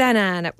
tänään 0.00 0.52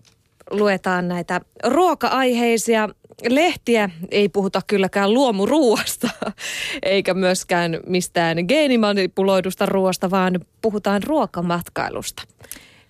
luetaan 0.51 1.09
näitä 1.09 1.41
ruoka-aiheisia 1.65 2.89
lehtiä. 3.29 3.91
Ei 4.11 4.29
puhuta 4.29 4.61
kylläkään 4.67 5.15
luomuruuasta, 5.15 6.09
eikä 6.83 7.15
myöskään 7.15 7.81
mistään 7.87 8.37
geenimanipuloidusta 8.49 9.67
ruoasta, 9.67 10.11
vaan 10.11 10.41
puhutaan 10.63 11.03
ruokamatkailusta. 11.03 12.23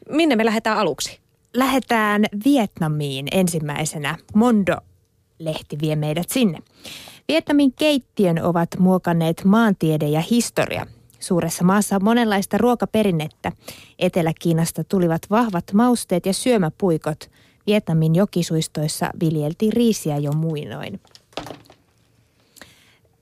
Minne 0.08 0.36
me 0.36 0.44
lähdetään 0.44 0.78
aluksi? 0.78 1.18
Lähdetään 1.54 2.24
Vietnamiin 2.44 3.26
ensimmäisenä. 3.32 4.16
Mondo-lehti 4.34 5.78
vie 5.80 5.96
meidät 5.96 6.30
sinne. 6.30 6.58
Vietnamin 7.28 7.72
keittiön 7.72 8.42
ovat 8.42 8.68
muokanneet 8.78 9.44
maantiede 9.44 10.08
ja 10.08 10.20
historia. 10.20 10.86
Suuressa 11.20 11.64
maassa 11.64 11.96
on 11.96 12.04
monenlaista 12.04 12.58
ruokaperinnettä. 12.58 13.52
Etelä-Kiinasta 13.98 14.84
tulivat 14.84 15.22
vahvat 15.30 15.64
mausteet 15.72 16.26
ja 16.26 16.32
syömäpuikot. 16.32 17.30
Vietnamin 17.66 18.14
jokisuistoissa 18.14 19.10
viljeltiin 19.20 19.72
riisiä 19.72 20.18
jo 20.18 20.32
muinoin. 20.32 21.00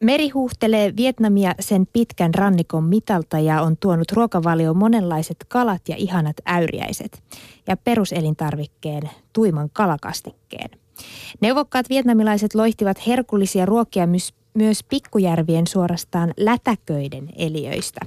Meri 0.02 0.28
huuhtelee 0.28 0.96
Vietnamia 0.96 1.54
sen 1.60 1.86
pitkän 1.92 2.34
rannikon 2.34 2.84
mitalta 2.84 3.38
ja 3.38 3.62
on 3.62 3.76
tuonut 3.76 4.12
ruokavalioon 4.12 4.76
monenlaiset 4.76 5.36
kalat 5.48 5.82
ja 5.88 5.96
ihanat 5.96 6.36
äyriäiset 6.46 7.22
ja 7.66 7.76
peruselintarvikkeen 7.76 9.10
tuiman 9.32 9.70
kalakastikkeen. 9.72 10.70
Neuvokkaat 11.40 11.88
vietnamilaiset 11.88 12.54
loihtivat 12.54 13.06
herkullisia 13.06 13.66
ruokia 13.66 14.06
myös, 14.06 14.34
myös 14.58 14.84
pikkujärvien 14.84 15.66
suorastaan 15.66 16.34
lätäköiden 16.36 17.28
eliöistä. 17.36 18.00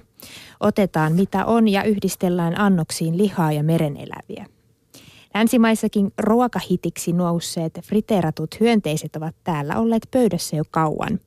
Otetaan 0.59 1.13
mitä 1.13 1.45
on 1.45 1.67
ja 1.67 1.83
yhdistellään 1.83 2.59
annoksiin 2.59 3.17
lihaa 3.17 3.51
ja 3.51 3.63
mereneläviä. 3.63 4.45
Länsimaissakin 5.33 6.13
ruokahitiksi 6.17 7.13
nousseet 7.13 7.79
friteeratut 7.83 8.59
hyönteiset 8.59 9.15
ovat 9.15 9.35
täällä 9.43 9.79
olleet 9.79 10.07
pöydässä 10.11 10.55
jo 10.55 10.63
kauan. 10.71 11.20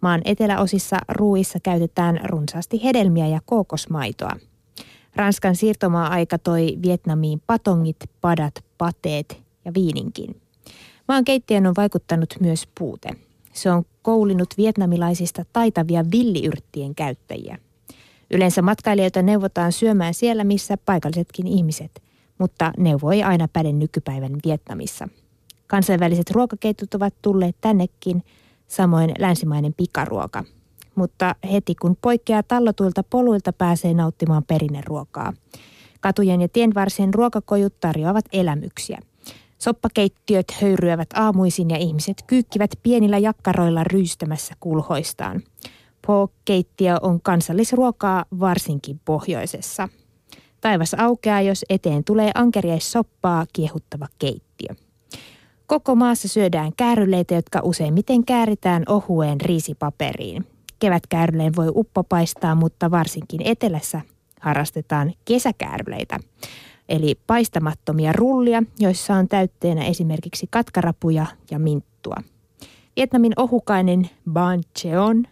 Maan 0.00 0.20
eteläosissa 0.24 0.96
ruuissa 1.08 1.58
käytetään 1.62 2.20
runsaasti 2.24 2.84
hedelmiä 2.84 3.26
ja 3.26 3.40
kookosmaitoa. 3.46 4.32
Ranskan 5.16 5.56
siirtomaa-aika 5.56 6.38
toi 6.38 6.78
Vietnamiin 6.82 7.42
patongit, 7.46 7.96
padat, 8.20 8.64
pateet 8.78 9.42
ja 9.64 9.74
viininkin. 9.74 10.40
Maan 11.08 11.24
keittiön 11.24 11.66
on 11.66 11.74
vaikuttanut 11.76 12.34
myös 12.40 12.68
puute. 12.78 13.08
Se 13.52 13.70
on 13.70 13.84
koulinut 14.04 14.48
vietnamilaisista 14.56 15.44
taitavia 15.52 16.04
villiyrttien 16.12 16.94
käyttäjiä. 16.94 17.58
Yleensä 18.30 18.62
matkailijoita 18.62 19.22
neuvotaan 19.22 19.72
syömään 19.72 20.14
siellä, 20.14 20.44
missä 20.44 20.76
paikallisetkin 20.76 21.46
ihmiset, 21.46 22.02
mutta 22.38 22.72
neuvo 22.78 23.10
ei 23.10 23.22
aina 23.22 23.48
päde 23.52 23.72
nykypäivän 23.72 24.32
Vietnamissa. 24.46 25.08
Kansainväliset 25.66 26.30
ruokaketjut 26.30 26.94
ovat 26.94 27.14
tulleet 27.22 27.56
tännekin, 27.60 28.22
samoin 28.68 29.12
länsimainen 29.18 29.74
pikaruoka. 29.74 30.44
Mutta 30.94 31.34
heti 31.52 31.74
kun 31.74 31.96
poikkeaa 32.02 32.42
tallotuilta 32.42 33.02
poluilta 33.02 33.52
pääsee 33.52 33.94
nauttimaan 33.94 34.44
perinneruokaa. 34.44 35.32
Katujen 36.00 36.40
ja 36.40 36.48
tienvarsien 36.48 37.14
ruokakojut 37.14 37.80
tarjoavat 37.80 38.24
elämyksiä– 38.32 38.98
Soppakeittiöt 39.64 40.50
höyryävät 40.62 41.08
aamuisin 41.14 41.70
ja 41.70 41.76
ihmiset 41.76 42.24
kyykkivät 42.26 42.70
pienillä 42.82 43.18
jakkaroilla 43.18 43.84
ryystämässä 43.84 44.54
kulhoistaan. 44.60 45.42
Po-keittiö 46.06 46.96
on 47.02 47.20
kansallisruokaa 47.20 48.24
varsinkin 48.40 49.00
pohjoisessa. 49.04 49.88
Taivas 50.60 50.94
aukeaa, 50.94 51.40
jos 51.40 51.64
eteen 51.68 52.04
tulee 52.04 52.30
ankeriaissoppaa 52.34 53.46
kiehuttava 53.52 54.06
keittiö. 54.18 54.74
Koko 55.66 55.94
maassa 55.94 56.28
syödään 56.28 56.72
kääryleitä, 56.76 57.34
jotka 57.34 57.60
useimmiten 57.62 58.24
kääritään 58.24 58.82
ohueen 58.88 59.40
riisipaperiin. 59.40 60.46
Kevätkääryleen 60.78 61.56
voi 61.56 61.68
uppopaistaa, 61.74 62.54
mutta 62.54 62.90
varsinkin 62.90 63.40
etelässä 63.44 64.00
harrastetaan 64.40 65.12
kesäkääryleitä 65.24 66.18
eli 66.88 67.14
paistamattomia 67.26 68.12
rullia, 68.12 68.62
joissa 68.78 69.14
on 69.14 69.28
täytteenä 69.28 69.84
esimerkiksi 69.84 70.46
katkarapuja 70.50 71.26
ja 71.50 71.58
minttua. 71.58 72.16
Vietnamin 72.96 73.32
ohukainen 73.36 74.10
ban 74.32 74.60
cheon 74.78 75.24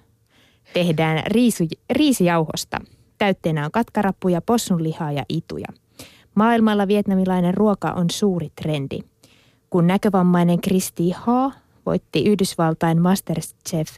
tehdään 0.74 1.22
riisu, 1.26 1.64
riisijauhosta. 1.90 2.80
Täytteenä 3.18 3.64
on 3.64 3.70
katkarapuja, 3.70 4.42
possunlihaa 4.42 5.12
ja 5.12 5.24
ituja. 5.28 5.66
Maailmalla 6.34 6.88
vietnamilainen 6.88 7.54
ruoka 7.54 7.92
on 7.92 8.06
suuri 8.10 8.52
trendi. 8.62 8.98
Kun 9.70 9.86
näkövammainen 9.86 10.60
Kristi 10.60 11.10
Ha 11.10 11.52
voitti 11.86 12.24
Yhdysvaltain 12.24 13.02
Masterchef 13.02 13.88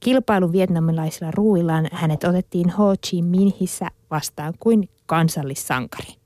kilpailun 0.00 0.52
vietnamilaisilla 0.52 1.30
ruuillaan, 1.30 1.88
hänet 1.92 2.24
otettiin 2.24 2.70
Ho 2.70 2.94
Chi 3.06 3.22
Minhissä 3.22 3.88
vastaan 4.10 4.54
kuin 4.60 4.88
kansallissankari. 5.06 6.23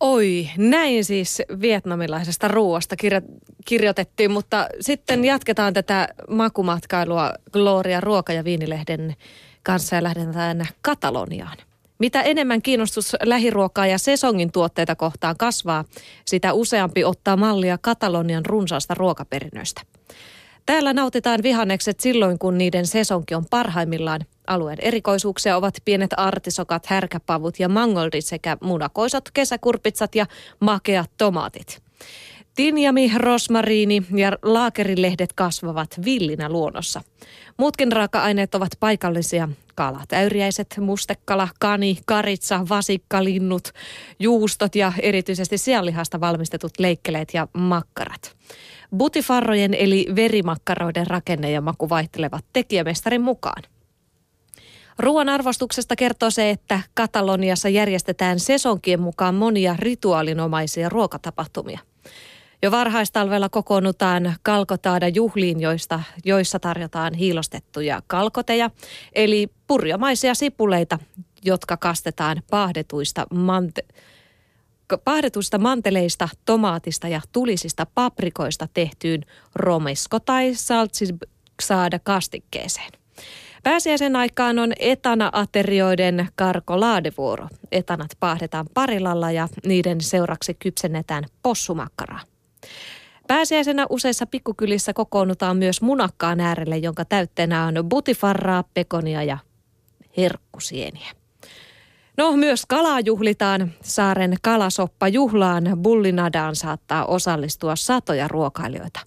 Oi, 0.00 0.48
näin 0.56 1.04
siis 1.04 1.42
vietnamilaisesta 1.60 2.48
ruoasta 2.48 2.96
kirjo- 2.96 3.40
kirjoitettiin, 3.64 4.30
mutta 4.30 4.68
sitten 4.80 5.24
jatketaan 5.24 5.72
tätä 5.74 6.08
makumatkailua 6.30 7.32
Gloria 7.52 8.00
Ruoka- 8.00 8.32
ja 8.32 8.44
Viinilehden 8.44 9.16
kanssa 9.62 9.96
ja 9.96 10.02
lähdetään 10.02 10.66
Kataloniaan. 10.82 11.56
Mitä 11.98 12.22
enemmän 12.22 12.62
kiinnostus 12.62 13.16
lähiruokaa 13.22 13.86
ja 13.86 13.98
sesongin 13.98 14.52
tuotteita 14.52 14.96
kohtaan 14.96 15.36
kasvaa, 15.36 15.84
sitä 16.24 16.52
useampi 16.52 17.04
ottaa 17.04 17.36
mallia 17.36 17.78
Katalonian 17.78 18.46
runsaasta 18.46 18.94
ruokaperinnöstä. 18.94 19.82
Täällä 20.66 20.92
nautitaan 20.92 21.42
vihannekset 21.42 22.00
silloin, 22.00 22.38
kun 22.38 22.58
niiden 22.58 22.86
sesonki 22.86 23.34
on 23.34 23.46
parhaimmillaan. 23.50 24.20
Alueen 24.46 24.78
erikoisuuksia 24.80 25.56
ovat 25.56 25.74
pienet 25.84 26.10
artisokat, 26.16 26.86
härkäpavut 26.86 27.60
ja 27.60 27.68
mangoldit 27.68 28.24
sekä 28.24 28.56
munakoisot, 28.60 29.30
kesäkurpitsat 29.30 30.14
ja 30.14 30.26
makeat 30.60 31.10
tomaatit. 31.18 31.82
Tinjami, 32.54 33.12
rosmariini 33.16 34.02
ja 34.16 34.32
laakerilehdet 34.42 35.32
kasvavat 35.32 36.00
villinä 36.04 36.48
luonnossa. 36.48 37.02
Muutkin 37.56 37.92
raaka-aineet 37.92 38.54
ovat 38.54 38.72
paikallisia. 38.80 39.48
Kalat, 39.74 40.12
äyriäiset, 40.12 40.74
mustekala, 40.80 41.48
kani, 41.60 41.98
karitsa, 42.06 42.66
vasikka, 42.68 43.24
linnut, 43.24 43.72
juustot 44.18 44.74
ja 44.74 44.92
erityisesti 45.02 45.58
sianlihasta 45.58 46.20
valmistetut 46.20 46.72
leikkeleet 46.78 47.28
ja 47.34 47.48
makkarat. 47.52 48.36
Butifarrojen 48.96 49.74
eli 49.74 50.06
verimakkaroiden 50.16 51.06
rakenne 51.06 51.50
ja 51.50 51.60
maku 51.60 51.88
vaihtelevat 51.88 52.44
tekijämestarin 52.52 53.22
mukaan. 53.22 53.62
Ruoan 54.98 55.28
arvostuksesta 55.28 55.96
kertoo 55.96 56.30
se, 56.30 56.50
että 56.50 56.80
Kataloniassa 56.94 57.68
järjestetään 57.68 58.40
sesonkien 58.40 59.00
mukaan 59.00 59.34
monia 59.34 59.76
rituaalinomaisia 59.78 60.88
ruokatapahtumia. 60.88 61.78
Jo 62.62 62.70
varhaistalvella 62.70 63.48
kokoonnutaan 63.48 64.34
kalkotaada 64.42 65.08
juhliin, 65.08 65.60
joista, 65.60 66.00
joissa 66.24 66.58
tarjotaan 66.58 67.14
hiilostettuja 67.14 68.02
kalkoteja, 68.06 68.70
eli 69.12 69.48
purjomaisia 69.66 70.34
sipuleita, 70.34 70.98
jotka 71.44 71.76
kastetaan 71.76 72.42
paahdetuista 72.50 73.26
mante- 73.34 73.94
paahdetuista 75.04 75.58
manteleista, 75.58 76.28
tomaatista 76.44 77.08
ja 77.08 77.20
tulisista 77.32 77.86
paprikoista 77.94 78.68
tehtyyn 78.74 79.22
romesko 79.54 80.20
tai 80.20 80.54
saltsisada 80.54 81.98
kastikkeeseen. 82.02 82.92
Pääsiäisen 83.62 84.16
aikaan 84.16 84.58
on 84.58 84.72
etana-aterioiden 84.78 86.28
karkolaadevuoro. 86.34 87.48
Etanat 87.72 88.10
paahdetaan 88.20 88.66
parilalla 88.74 89.30
ja 89.30 89.48
niiden 89.66 90.00
seuraksi 90.00 90.54
kypsennetään 90.54 91.24
possumakkaraa. 91.42 92.20
Pääsiäisenä 93.28 93.86
useissa 93.90 94.26
pikkukylissä 94.26 94.92
kokoonnutaan 94.92 95.56
myös 95.56 95.82
munakkaan 95.82 96.40
äärelle, 96.40 96.76
jonka 96.76 97.04
täytteenä 97.04 97.66
on 97.66 97.74
butifarraa, 97.88 98.64
pekonia 98.74 99.22
ja 99.22 99.38
herkkusieniä. 100.16 101.12
No 102.16 102.36
myös 102.36 102.66
kalaa 102.66 103.00
juhlitaan. 103.00 103.72
Saaren 103.82 104.36
kalasoppa-juhlaan 104.42 105.64
bullinadaan 105.82 106.56
saattaa 106.56 107.04
osallistua 107.04 107.76
satoja 107.76 108.28
ruokailijoita. 108.28 109.00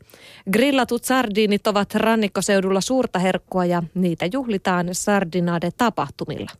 Grillatut 0.51 1.03
sardiinit 1.03 1.67
ovat 1.67 1.95
rannikkoseudulla 1.95 2.81
suurta 2.81 3.19
herkkua 3.19 3.65
ja 3.65 3.83
niitä 3.93 4.25
juhlitaan 4.33 4.87
sardinade-tapahtumilla. 4.91 6.51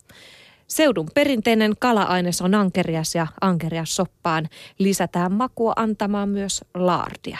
Seudun 0.67 1.09
perinteinen 1.13 1.73
kala-aines 1.79 2.41
on 2.41 2.55
ankerias 2.55 3.15
ja 3.15 3.27
ankerias 3.41 3.95
soppaan 3.95 4.49
lisätään 4.77 5.31
makua 5.31 5.73
antamaan 5.75 6.29
myös 6.29 6.65
laardia. 6.73 7.37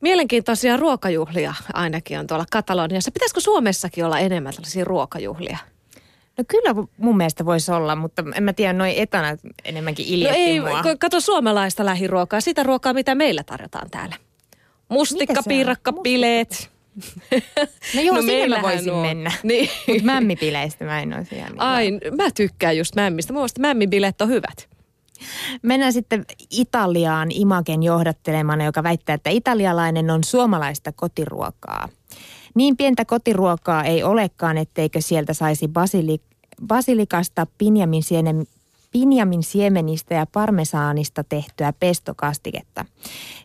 Mielenkiintoisia 0.00 0.76
ruokajuhlia 0.76 1.54
ainakin 1.72 2.18
on 2.18 2.26
tuolla 2.26 2.44
Kataloniassa. 2.50 3.10
Pitäisikö 3.10 3.40
Suomessakin 3.40 4.04
olla 4.04 4.18
enemmän 4.18 4.54
tällaisia 4.54 4.84
ruokajuhlia? 4.84 5.58
No 6.38 6.44
kyllä 6.48 6.86
mun 6.98 7.16
mielestä 7.16 7.44
voisi 7.44 7.72
olla, 7.72 7.96
mutta 7.96 8.24
en 8.34 8.42
mä 8.42 8.52
tiedä, 8.52 8.72
noin 8.72 8.94
etana 8.96 9.28
enemmänkin 9.64 10.06
iljetti 10.06 10.38
No 10.38 10.44
ei, 10.44 10.60
mua. 10.60 10.82
kato 11.00 11.20
suomalaista 11.20 11.84
lähiruokaa, 11.84 12.40
sitä 12.40 12.62
ruokaa, 12.62 12.92
mitä 12.92 13.14
meillä 13.14 13.42
tarjotaan 13.42 13.90
täällä. 13.90 14.16
Mustikka, 14.88 15.42
piirakka, 15.48 15.92
bileet. 15.92 16.70
No 17.94 18.00
joo, 18.02 18.16
no, 18.16 18.22
meillähän 18.22 18.62
voisin 18.64 18.92
on. 18.92 19.02
mennä. 19.02 19.32
Niin. 19.42 19.70
Mutta 19.88 20.02
mämmipileistä 20.04 20.84
mä 20.84 21.00
en 21.00 21.14
olisi 21.16 21.34
niin 21.34 21.60
Ai, 21.60 21.90
mä 21.92 22.30
tykkään 22.34 22.76
just 22.76 22.94
mämmistä. 22.94 23.32
Mun 23.32 23.40
mielestä 23.40 23.60
mämmibileet 23.60 24.20
on 24.20 24.28
hyvät. 24.28 24.68
Mennään 25.62 25.92
sitten 25.92 26.24
Italiaan 26.50 27.28
Imagen 27.30 27.82
johdattelemana, 27.82 28.64
joka 28.64 28.82
väittää, 28.82 29.14
että 29.14 29.30
italialainen 29.30 30.10
on 30.10 30.24
suomalaista 30.24 30.92
kotiruokaa. 30.92 31.88
Niin 32.54 32.76
pientä 32.76 33.04
kotiruokaa 33.04 33.84
ei 33.84 34.02
olekaan, 34.02 34.58
etteikö 34.58 35.00
sieltä 35.00 35.34
saisi 35.34 35.68
basili, 35.68 36.20
basilikasta, 36.66 37.46
pinjamin, 37.58 38.02
sienen, 38.02 38.46
pinjamin 38.92 39.42
siemenistä 39.42 40.14
ja 40.14 40.26
parmesaanista 40.26 41.24
tehtyä 41.24 41.72
pestokastiketta. 41.72 42.84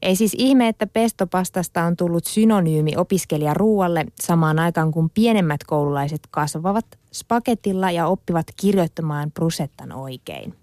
Ei 0.01 0.15
siis 0.15 0.35
ihme, 0.37 0.67
että 0.67 0.87
pestopastasta 0.87 1.83
on 1.83 1.97
tullut 1.97 2.25
synonyymi 2.25 2.97
opiskelijaruualle 2.97 4.05
samaan 4.21 4.59
aikaan, 4.59 4.91
kun 4.91 5.09
pienemmät 5.09 5.63
koululaiset 5.63 6.21
kasvavat 6.31 6.85
spagetilla 7.13 7.91
ja 7.91 8.07
oppivat 8.07 8.45
kirjoittamaan 8.61 9.31
brusettan 9.31 9.91
oikein. 9.91 10.53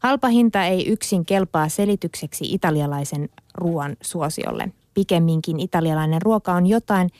Halpa 0.00 0.28
hinta 0.28 0.64
ei 0.64 0.88
yksin 0.88 1.24
kelpaa 1.26 1.68
selitykseksi 1.68 2.44
italialaisen 2.52 3.28
ruoan 3.54 3.96
suosiolle. 4.00 4.72
Pikemminkin 4.94 5.60
italialainen 5.60 6.22
ruoka 6.22 6.52
on 6.52 6.66
jotain, 6.66 7.10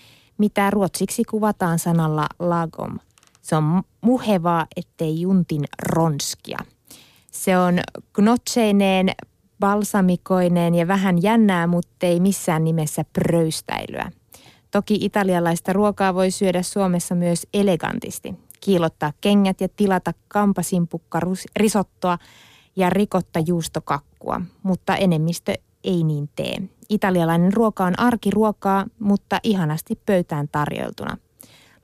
mitä 0.40 0.70
ruotsiksi 0.70 1.24
kuvataan 1.24 1.78
sanalla 1.78 2.26
lagom. 2.38 2.98
Se 3.42 3.56
on 3.56 3.82
muhevaa, 4.00 4.66
ettei 4.76 5.20
juntin 5.20 5.64
ronskia. 5.82 6.58
Se 7.32 7.58
on 7.58 7.80
gnoccheineen, 8.12 9.10
balsamikoineen 9.60 10.74
ja 10.74 10.88
vähän 10.88 11.22
jännää, 11.22 11.66
mutta 11.66 12.06
ei 12.06 12.20
missään 12.20 12.64
nimessä 12.64 13.04
pröystäilyä. 13.12 14.12
Toki 14.70 14.98
italialaista 15.00 15.72
ruokaa 15.72 16.14
voi 16.14 16.30
syödä 16.30 16.62
Suomessa 16.62 17.14
myös 17.14 17.46
elegantisti. 17.54 18.34
Kiilottaa 18.60 19.12
kengät 19.20 19.60
ja 19.60 19.68
tilata 19.76 20.12
kampasimpukka 20.28 21.20
risottoa 21.56 22.18
ja 22.76 22.90
rikotta 22.90 23.40
juustokakkua, 23.46 24.40
mutta 24.62 24.96
enemmistö 24.96 25.54
ei 25.84 26.04
niin 26.04 26.28
tee. 26.36 26.56
Italialainen 26.88 27.52
ruoka 27.52 27.84
on 27.84 28.00
arkiruokaa, 28.00 28.86
mutta 28.98 29.38
ihanasti 29.42 29.98
pöytään 30.06 30.48
tarjoiltuna. 30.52 31.16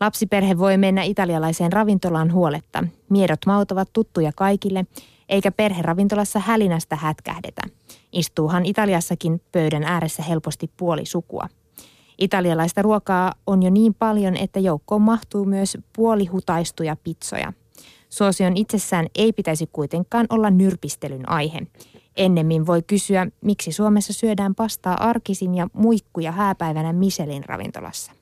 Lapsiperhe 0.01 0.59
voi 0.59 0.77
mennä 0.77 1.03
italialaiseen 1.03 1.73
ravintolaan 1.73 2.33
huoletta. 2.33 2.85
Miedot 3.09 3.47
maut 3.47 3.73
ovat 3.73 3.89
tuttuja 3.93 4.33
kaikille, 4.37 4.87
eikä 5.29 5.51
perheravintolassa 5.51 6.39
hälinästä 6.39 6.97
hätkähdetä. 6.97 7.63
Istuuhan 8.13 8.67
Italiassakin 8.67 9.41
pöydän 9.53 9.83
ääressä 9.83 10.23
helposti 10.23 10.71
puoli 10.77 11.07
sukua. 11.07 11.49
Italialaista 12.19 12.83
ruokaa 12.83 13.33
on 13.47 13.63
jo 13.63 13.71
niin 13.71 13.95
paljon, 13.95 14.37
että 14.37 14.61
joukkoon 14.61 15.03
mahtuu 15.03 15.45
myös 15.45 15.79
puolihutaistuja 15.97 16.97
pitsoja. 17.05 17.53
Suosion 18.09 18.57
itsessään 18.57 19.07
ei 19.15 19.33
pitäisi 19.33 19.69
kuitenkaan 19.73 20.27
olla 20.31 20.51
nyrpistelyn 20.51 21.29
aihe. 21.29 21.59
Ennemmin 22.17 22.67
voi 22.67 22.83
kysyä, 22.83 23.27
miksi 23.41 23.73
Suomessa 23.73 24.13
syödään 24.13 24.55
pastaa 24.55 25.09
arkisin 25.09 25.55
ja 25.55 25.67
muikkuja 25.73 26.33
hääpäivänä 26.33 26.93
Michelin 26.93 27.45
ravintolassa. 27.45 28.13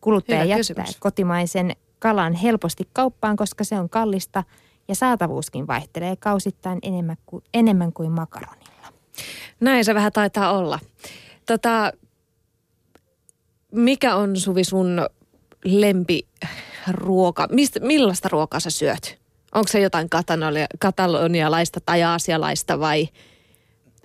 Kuluttaja 0.00 0.38
Hyvä 0.38 0.48
jättää 0.48 0.84
kysymys. 0.84 0.96
kotimaisen 1.00 1.76
kalan 1.98 2.34
helposti 2.34 2.88
kauppaan, 2.92 3.36
koska 3.36 3.64
se 3.64 3.78
on 3.78 3.88
kallista 3.88 4.44
ja 4.88 4.94
saatavuuskin 4.94 5.66
vaihtelee 5.66 6.16
kausittain 6.16 6.78
enemmän 6.82 7.16
kuin, 7.26 7.44
enemmän 7.54 7.92
kuin 7.92 8.12
makaronilla. 8.12 8.92
Näin 9.60 9.84
se 9.84 9.94
vähän 9.94 10.12
taitaa 10.12 10.58
olla. 10.58 10.78
Tota, 11.46 11.92
mikä 13.72 14.16
on 14.16 14.36
Suvi 14.36 14.64
sun 14.64 15.06
lempiruoka? 15.64 17.48
Mistä, 17.50 17.80
millaista 17.80 18.28
ruokaa 18.28 18.60
sä 18.60 18.70
syöt? 18.70 19.18
Onko 19.54 19.68
se 19.68 19.80
jotain 19.80 20.08
katalonialaista 20.78 21.80
tai 21.86 22.02
aasialaista 22.02 22.80
vai 22.80 23.08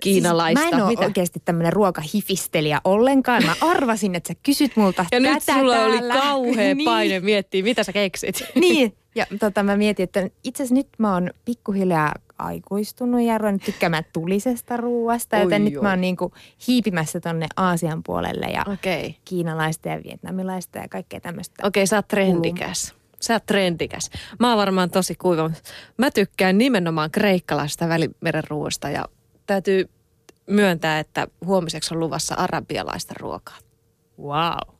kiinalaista? 0.00 0.60
Siis 0.60 0.72
mä 0.72 0.78
en 0.78 0.84
ole 0.84 0.90
Mitä? 0.92 1.04
oikeasti 1.04 1.42
tämmöinen 1.44 1.72
ruokahifistelijä 1.72 2.80
ollenkaan. 2.84 3.44
Mä 3.46 3.54
arvasin, 3.72 4.14
että 4.14 4.28
sä 4.28 4.34
kysyt 4.42 4.76
multa 4.76 5.06
Ja 5.12 5.20
nyt 5.20 5.42
sulla 5.42 5.80
oli 5.84 5.98
täällä. 5.98 6.14
kauhea 6.14 6.74
Niin. 6.74 6.84
paine 6.84 7.20
miettiä, 7.20 7.62
mitä 7.62 7.84
sä 7.84 7.92
keksit. 7.92 8.44
Niin, 8.54 8.96
ja 9.14 9.26
tota, 9.40 9.62
mä 9.62 9.76
mietin, 9.76 10.04
että 10.04 10.28
itse 10.44 10.62
asiassa 10.62 10.74
nyt 10.74 10.88
mä 10.98 11.12
oon 11.14 11.30
pikkuhiljaa 11.44 12.14
aikuistunut 12.38 13.22
ja 13.22 13.38
ruvennut 13.38 13.62
tykkäämään 13.62 14.04
tulisesta 14.12 14.76
ruuasta, 14.76 15.36
joten 15.36 15.62
Oi, 15.62 15.68
nyt 15.70 15.76
oi. 15.76 15.82
mä 15.82 15.90
oon 15.90 16.00
niinku 16.00 16.32
hiipimässä 16.68 17.20
tonne 17.20 17.46
Aasian 17.56 18.02
puolelle 18.02 18.46
ja. 18.46 18.60
Okay. 18.60 19.12
kiinalaista 19.24 19.88
ja 19.88 20.00
vietnamilaista 20.04 20.78
ja 20.78 20.88
kaikkea 20.88 21.20
tämmöistä. 21.20 21.66
Okei, 21.66 21.86
sä 21.86 21.96
oot 21.96 22.08
trendikäs. 22.08 22.94
Sä 23.20 23.34
oot 23.34 23.46
trendikäs. 23.46 24.10
Mä 24.38 24.48
oon 24.48 24.58
varmaan 24.58 24.90
tosi 24.90 25.14
kuiva. 25.14 25.50
Mä 25.98 26.10
tykkään 26.10 26.58
nimenomaan 26.58 27.10
kreikkalaista 27.10 27.88
välimeren 27.88 28.44
ruoasta 28.48 28.90
ja 28.90 29.04
täytyy 29.46 29.88
myöntää, 30.46 30.98
että 30.98 31.28
huomiseksi 31.44 31.94
on 31.94 32.00
luvassa 32.00 32.34
arabialaista 32.34 33.14
ruokaa. 33.20 33.58
Wow. 34.20 34.74